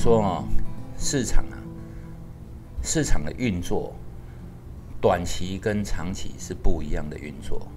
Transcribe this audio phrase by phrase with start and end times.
[0.00, 0.44] 说哦，
[0.96, 1.60] 市场啊，
[2.82, 3.92] 市场的运作，
[4.98, 7.68] 短期跟长期是不一样的运作。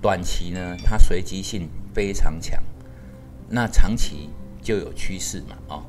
[0.00, 2.58] 短期呢，它随机性非常强，
[3.50, 4.30] 那长期
[4.62, 5.82] 就有趋势嘛，哦。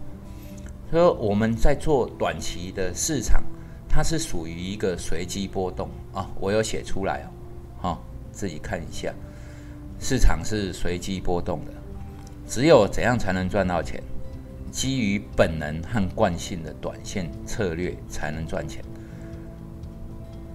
[0.92, 3.42] 所以我们在做短期的市场，
[3.88, 6.30] 它是属于一个随机波动啊。
[6.42, 7.32] 我有写出来哦，
[7.80, 8.04] 好，
[8.34, 9.14] 自己看一下，
[9.98, 11.72] 市场是随机波动的。
[12.46, 14.04] 只有怎样才能赚到钱？
[14.72, 18.84] 基于本能和惯性的短线策略才能赚钱。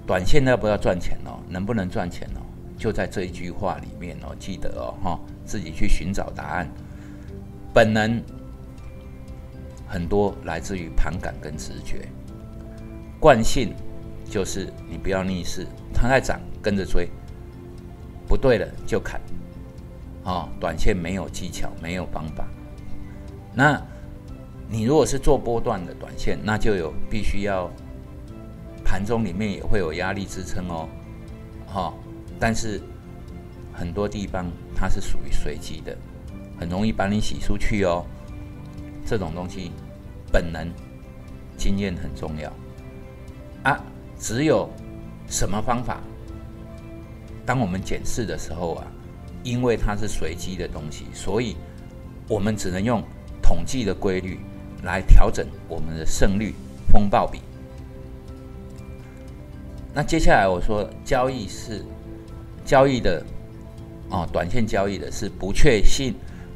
[0.06, 1.40] 短线要不要赚钱哦？
[1.48, 2.40] 能不能赚钱哦？
[2.76, 6.68] 就在这一句话里面哦，记得哦，哈，自己去寻找答案。
[7.72, 8.22] 本能。
[9.84, 12.08] 很多来自于盘感跟直觉，
[13.20, 13.74] 惯性
[14.24, 17.10] 就是你不要逆势，它在涨跟着追，
[18.26, 19.20] 不对了就砍，
[20.24, 22.48] 啊，短线没有技巧，没有方法。
[23.52, 23.78] 那
[24.72, 27.70] 你如果是做波段的短线，那就有必须要
[28.82, 30.88] 盘中里面也会有压力支撑哦，
[31.66, 31.92] 哈，
[32.40, 32.80] 但是
[33.70, 35.94] 很多地方它是属于随机的，
[36.58, 38.02] 很容易把你洗出去哦。
[39.04, 39.72] 这种东西，
[40.32, 40.66] 本能、
[41.58, 42.50] 经验很重要
[43.64, 43.78] 啊！
[44.18, 44.70] 只有
[45.28, 46.00] 什么方法？
[47.44, 48.86] 当我们检视的时候啊，
[49.42, 51.56] 因为它是随机的东西，所以
[52.26, 53.02] 我们只能用
[53.42, 54.38] 统计的规律
[54.82, 56.54] 来调整我们的胜率、
[56.90, 57.40] 风暴比。
[59.94, 61.84] 那接下来我说，交易是
[62.64, 63.24] 交易的
[64.10, 66.14] 哦，短线交易的是不确信。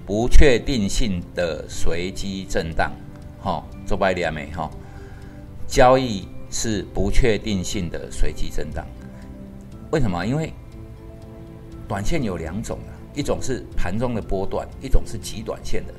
[0.08, 2.92] 不确定性的随机震荡，
[3.42, 4.70] 哈，做白点没哈？
[5.66, 8.86] 交易是不确定性的随机震荡，
[9.90, 10.24] 为什么？
[10.24, 10.52] 因为
[11.88, 15.94] 短线有两种啊，一种是盘中的波段，一种是极短线的。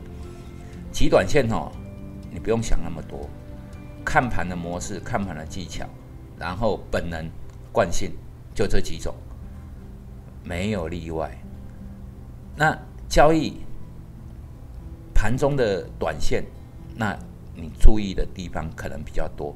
[0.89, 1.69] 极短线哈，
[2.31, 3.29] 你不用想那么多，
[4.05, 5.87] 看盘的模式、看盘的技巧，
[6.37, 7.29] 然后本能、
[7.71, 8.11] 惯性，
[8.53, 9.13] 就这几种，
[10.43, 11.37] 没有例外。
[12.55, 13.61] 那交易。
[15.19, 16.43] 盘中的短线，
[16.95, 17.17] 那
[17.55, 19.55] 你注意的地方可能比较多，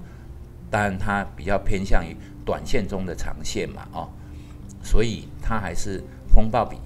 [0.72, 4.10] 当然它比较偏向于短线中的长线嘛，哦，
[4.82, 6.04] 所以它还是
[6.34, 6.78] 风暴比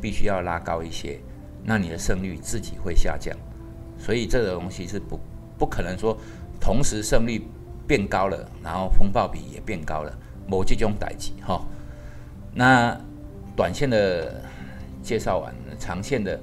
[0.00, 1.20] 必须要拉高一些，
[1.62, 3.36] 那你的胜率自己会下降，
[3.96, 5.16] 所以这个东西是不
[5.58, 6.16] 不可能说
[6.60, 7.46] 同时胜率
[7.86, 10.12] 变高了，然后风暴比也变高了，
[10.46, 11.60] 某这种代级哈。
[12.52, 12.98] 那
[13.56, 14.42] 短线的
[15.02, 16.38] 介绍完，长线的。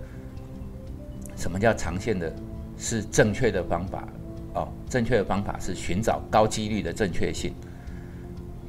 [1.34, 2.32] 什么叫长线的？
[2.78, 4.08] 是正确的方法
[4.54, 4.68] 哦。
[4.88, 7.52] 正确的方法是寻找高几率的正确性。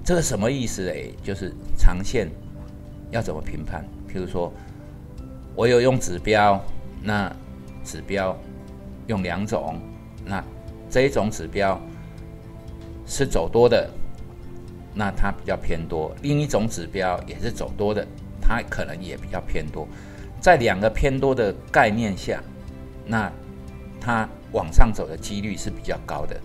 [0.03, 1.15] 这个什么意思嘞？
[1.23, 2.31] 就是长线
[3.11, 3.85] 要怎么评判？
[4.09, 4.51] 譬如说，
[5.55, 6.59] 我有用指标，
[7.03, 7.31] 那
[7.85, 8.35] 指标
[9.07, 9.79] 用两种，
[10.25, 10.43] 那
[10.91, 11.81] 这一种指标
[13.07, 13.91] 是走多的，
[14.95, 18.07] 那它比较偏多；另一种指标也是走多的，
[18.41, 19.87] 它可能也比较偏多。
[20.41, 22.43] 在两个偏多的概念下。
[23.05, 23.31] 那
[24.01, 26.41] 它往上走的几率是比较高的。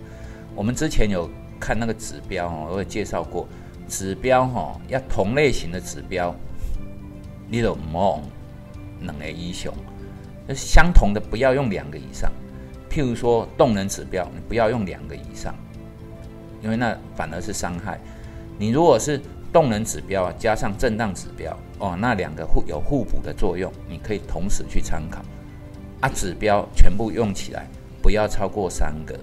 [0.56, 3.46] 我们之前有看那个指标哦，我有介绍过，
[3.86, 6.34] 指标哈要同类型的指标，
[7.48, 8.22] 你都唔
[9.02, 9.72] 两个以上，
[10.52, 12.28] 相同的不要用两个以上。
[12.98, 15.54] 譬如说动能指标，你不要用两个以上，
[16.60, 17.96] 因为那反而是伤害。
[18.58, 19.20] 你如果是
[19.52, 25.22] 动能指标加上震荡指标哦，那两个互有互补的作用，你可以同时去参考。
[26.00, 27.68] 啊，指标全部用起来
[28.02, 29.16] 不要超过三个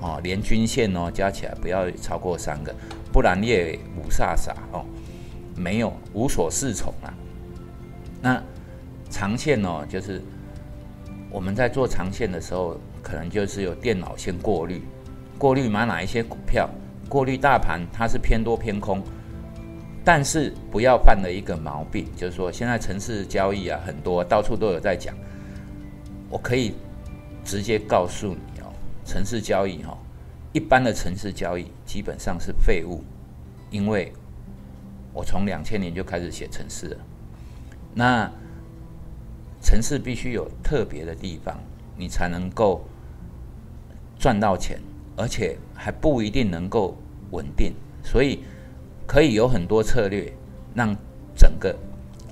[0.00, 2.74] 哦，连均线哦加起来不要超过三个，
[3.12, 4.84] 不然你也五煞煞哦，
[5.54, 7.14] 没有无所适从啊。
[8.20, 8.42] 那
[9.08, 10.20] 长线哦，就是
[11.30, 14.82] 我们在做长线的时候，可能就是有电脑先过滤，
[15.38, 16.68] 过滤买哪一些股票，
[17.08, 19.00] 过滤大盘它是偏多偏空，
[20.04, 25.14] 但是不要犯了一个毛病，就是说现在城市交易啊很多，到处都有在讲。
[26.28, 26.74] 我可以
[27.44, 28.72] 直接告诉你哦，
[29.04, 29.96] 城市交易哈，
[30.52, 33.02] 一般的城市交易基本上是废物，
[33.70, 34.12] 因为
[35.12, 36.96] 我从两千年就开始写城市了。
[37.94, 38.30] 那
[39.70, 41.56] 城市必须有特别的地方，
[41.96, 42.84] 你才能够
[44.18, 44.80] 赚到钱，
[45.16, 46.96] 而且还不一定能够
[47.30, 47.72] 稳定，
[48.02, 48.40] 所以
[49.06, 50.32] 可以有很多策略，
[50.74, 50.92] 让
[51.36, 51.72] 整个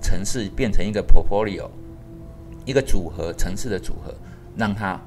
[0.02, 1.70] 城市变成一个 portfolio。
[2.66, 4.12] 一个组合城市的组合，
[4.56, 5.00] 让它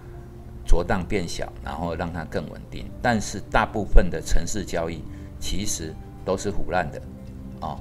[0.65, 2.85] 浊荡变小，然后让它更稳定。
[3.01, 5.03] 但是大部分的城市交易
[5.37, 5.93] 其实
[6.23, 7.01] 都是腐烂的
[7.59, 7.77] 哦。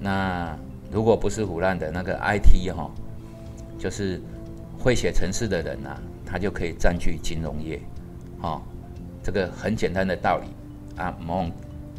[0.00, 0.56] 那
[0.92, 2.88] 如果不是腐烂的，那个 IT 哈，
[3.80, 4.20] 就是
[4.78, 7.80] 会写城市的人呐，他就可以占据金融业
[8.42, 8.60] 哦，
[9.22, 11.46] 这个很简单的道理啊，某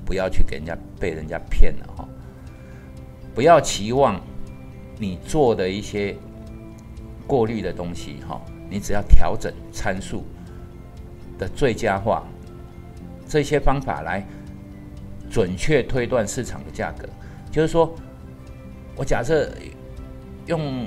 [0.05, 2.07] 不要去给人家被人家骗了哈，
[3.33, 4.21] 不要期望
[4.99, 6.15] 你做的一些
[7.25, 8.39] 过滤的东西哈，
[8.69, 10.23] 你只要调整参数
[11.39, 12.23] 的最佳化，
[13.27, 14.23] 这些方法来
[15.31, 17.09] 准确推断市场的价格，
[17.49, 17.91] 就是说
[18.95, 19.49] 我假设
[20.45, 20.85] 用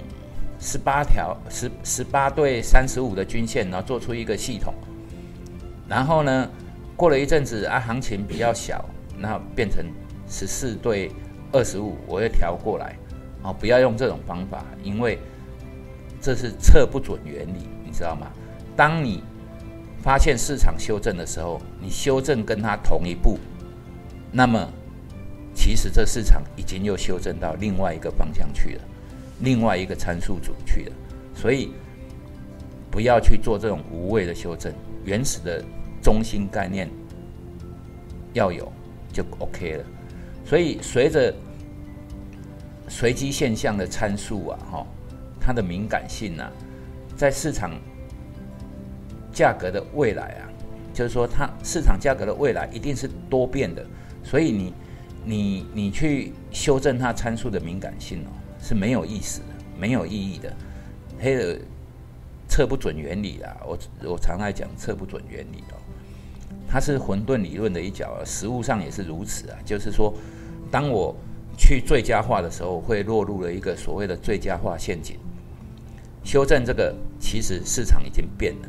[0.64, 4.72] 十八条十十八对三十五的均线，然后做出一个系统，
[5.86, 6.48] 然后呢，
[6.96, 8.82] 过了一阵子啊，行情比较小。
[9.16, 9.84] 那变成
[10.28, 11.08] 十四对
[11.52, 12.96] 二十五，我又调过来，
[13.44, 15.18] 啊，不要用这种方法，因为
[16.20, 18.26] 这是测不准原理，你知道吗？
[18.74, 19.22] 当你
[20.02, 23.38] 发现市场修正的时候，你修正跟它同一步，
[24.32, 24.68] 那么
[25.54, 28.82] 其实这市场已经又修正到另外一个方向去了，
[29.40, 30.92] 另外一个参数组去了，
[31.34, 31.72] 所以
[32.90, 34.72] 不要去做这种无谓的修正，
[35.04, 35.64] 原始的
[36.02, 36.88] 中心概念
[38.32, 38.72] 要有。
[39.12, 39.84] 就 OK 了，
[40.44, 41.32] 所以随着
[42.88, 44.86] 随机现象的参数啊，哈，
[45.40, 46.50] 它的敏感性啊，
[47.16, 47.70] 在市场
[49.32, 50.50] 价格的未来啊，
[50.92, 53.86] 就是说它市场价格的未来一定是多变的，
[54.24, 54.74] 所以你
[55.24, 58.34] 你你去修正它参数的敏感性哦，
[58.64, 59.46] 是没有意思的，
[59.78, 60.50] 没有意义的，
[61.20, 61.60] 黑尔
[62.48, 65.76] 测不准原理啊，我我常爱讲测不准原理哦。
[66.66, 69.58] 它是混沌理论的一角，实物上也是如此啊。
[69.64, 70.12] 就是说，
[70.70, 71.14] 当我
[71.56, 75.18] 去最佳化的时候，会落入了一个所谓的最佳化陷阱。
[76.24, 78.68] 修正这个，其实市场已经变了。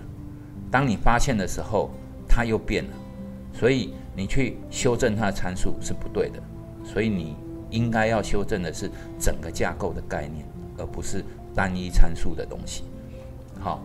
[0.69, 1.89] 当你发现的时候，
[2.27, 2.91] 它又变了，
[3.53, 6.44] 所以你去修正它的参数是不对的。
[6.83, 7.36] 所以你
[7.75, 8.89] 应该要修正的是
[9.19, 10.45] 整个架构的概念，
[10.77, 11.24] 而不是
[11.54, 12.83] 单一参数的东西。
[13.60, 13.83] 好。